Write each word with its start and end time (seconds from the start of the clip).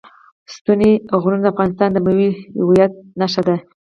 ستوني 0.53 0.91
غرونه 1.21 1.41
د 1.43 1.47
افغانستان 1.53 1.89
د 1.91 1.97
ملي 2.05 2.29
هویت 2.65 2.93
نښه 3.19 3.41
ده. 3.47 3.55